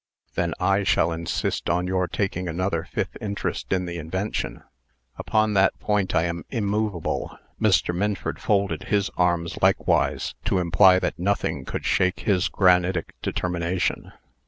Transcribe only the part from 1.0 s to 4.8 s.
insist on your taking another fifth interest in the invention.